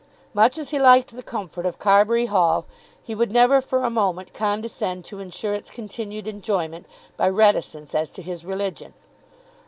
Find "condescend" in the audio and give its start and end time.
4.33-5.05